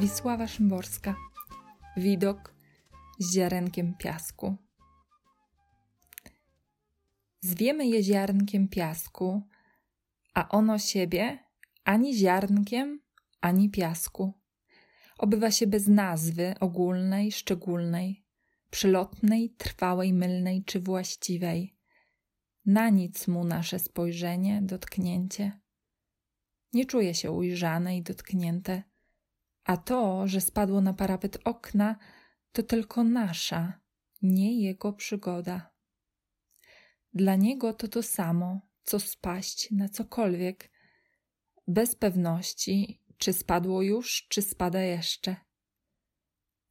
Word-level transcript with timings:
Wisława 0.00 0.46
Szymborska. 0.46 1.16
Widok 1.96 2.54
z 3.18 3.34
ziarenkiem 3.34 3.94
piasku. 3.94 4.56
Zwiemy 7.40 7.86
je 7.86 8.02
ziarnkiem 8.02 8.68
piasku, 8.68 9.42
a 10.34 10.48
ono 10.48 10.78
siebie 10.78 11.38
ani 11.84 12.14
ziarnkiem, 12.14 13.00
ani 13.40 13.70
piasku. 13.70 14.32
Obywa 15.18 15.50
się 15.50 15.66
bez 15.66 15.88
nazwy 15.88 16.54
ogólnej, 16.60 17.32
szczególnej, 17.32 18.24
przylotnej, 18.70 19.50
trwałej, 19.50 20.12
mylnej 20.12 20.64
czy 20.64 20.80
właściwej. 20.80 21.76
Na 22.66 22.88
nic 22.88 23.28
mu 23.28 23.44
nasze 23.44 23.78
spojrzenie, 23.78 24.62
dotknięcie. 24.62 25.60
Nie 26.72 26.84
czuje 26.84 27.14
się 27.14 27.30
ujrzane 27.30 27.96
i 27.96 28.02
dotknięte 28.02 28.82
a 29.66 29.76
to, 29.76 30.28
że 30.28 30.40
spadło 30.40 30.80
na 30.80 30.94
parapet 30.94 31.38
okna, 31.44 31.96
to 32.52 32.62
tylko 32.62 33.04
nasza, 33.04 33.80
nie 34.22 34.62
jego 34.62 34.92
przygoda. 34.92 35.72
Dla 37.14 37.36
niego 37.36 37.74
to 37.74 37.88
to 37.88 38.02
samo, 38.02 38.60
co 38.82 39.00
spaść 39.00 39.70
na 39.70 39.88
cokolwiek, 39.88 40.70
bez 41.68 41.94
pewności, 41.94 43.02
czy 43.18 43.32
spadło 43.32 43.82
już, 43.82 44.26
czy 44.28 44.42
spada 44.42 44.80
jeszcze. 44.80 45.36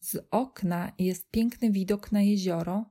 Z 0.00 0.26
okna 0.30 0.92
jest 0.98 1.30
piękny 1.30 1.70
widok 1.70 2.12
na 2.12 2.22
jezioro, 2.22 2.90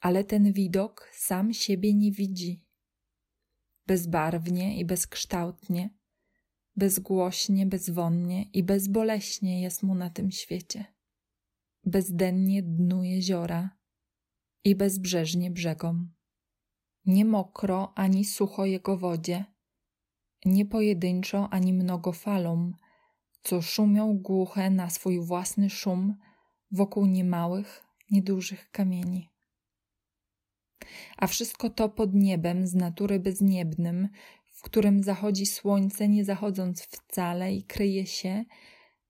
ale 0.00 0.24
ten 0.24 0.52
widok 0.52 1.10
sam 1.12 1.52
siebie 1.52 1.94
nie 1.94 2.12
widzi. 2.12 2.66
Bezbarwnie 3.86 4.78
i 4.78 4.84
bezkształtnie 4.84 6.01
bezgłośnie, 6.76 7.66
bezwonnie 7.66 8.42
i 8.42 8.62
bezboleśnie 8.62 9.62
jest 9.62 9.82
mu 9.82 9.94
na 9.94 10.10
tym 10.10 10.30
świecie. 10.30 10.84
Bezdennie 11.84 12.62
dnu 12.62 13.04
jeziora 13.04 13.70
i 14.64 14.74
bezbrzeżnie 14.74 15.50
brzegom. 15.50 16.12
Nie 17.06 17.24
mokro 17.24 17.92
ani 17.94 18.24
sucho 18.24 18.66
jego 18.66 18.96
wodzie, 18.96 19.44
nie 20.44 20.66
pojedynczo 20.66 21.48
ani 21.50 21.72
mnogo 21.72 22.12
falom, 22.12 22.74
co 23.42 23.62
szumią 23.62 24.18
głuche 24.18 24.70
na 24.70 24.90
swój 24.90 25.20
własny 25.20 25.70
szum 25.70 26.16
wokół 26.70 27.06
niemałych, 27.06 27.84
niedużych 28.10 28.70
kamieni. 28.70 29.30
A 31.16 31.26
wszystko 31.26 31.70
to 31.70 31.88
pod 31.88 32.14
niebem 32.14 32.66
z 32.66 32.74
natury 32.74 33.20
bezniebnym, 33.20 34.08
w 34.62 34.64
którym 34.64 35.02
zachodzi 35.02 35.46
słońce, 35.46 36.08
nie 36.08 36.24
zachodząc 36.24 36.82
wcale 36.82 37.54
i 37.54 37.64
kryje 37.64 38.06
się, 38.06 38.44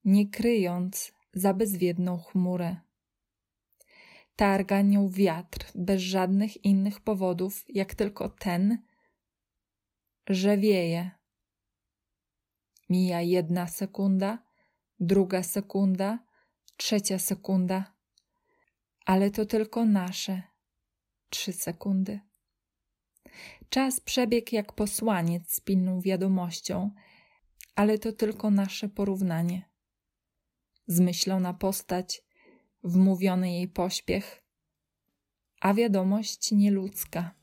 nie 0.04 0.30
kryjąc 0.30 1.12
za 1.34 1.54
bezwiedną 1.54 2.18
chmurę. 2.18 2.76
Targa 4.36 4.82
nią 4.82 5.08
wiatr 5.08 5.66
bez 5.74 6.02
żadnych 6.02 6.64
innych 6.64 7.00
powodów, 7.00 7.64
jak 7.68 7.94
tylko 7.94 8.28
ten, 8.28 8.78
że 10.28 10.56
wieje. 10.56 11.10
Mija 12.90 13.20
jedna 13.20 13.66
sekunda, 13.66 14.38
druga 15.00 15.42
sekunda, 15.42 16.18
trzecia 16.76 17.18
sekunda, 17.18 17.94
ale 19.06 19.30
to 19.30 19.46
tylko 19.46 19.86
nasze 19.86 20.42
trzy 21.28 21.52
sekundy. 21.52 22.20
Czas 23.68 24.00
przebiegł 24.00 24.48
jak 24.52 24.72
posłaniec 24.72 25.52
z 25.52 25.60
pilną 25.60 26.00
wiadomością, 26.00 26.90
ale 27.74 27.98
to 27.98 28.12
tylko 28.12 28.50
nasze 28.50 28.88
porównanie. 28.88 29.70
Zmyślona 30.86 31.54
postać, 31.54 32.22
wmówiony 32.84 33.52
jej 33.52 33.68
pośpiech, 33.68 34.44
a 35.60 35.74
wiadomość 35.74 36.52
nieludzka. 36.52 37.34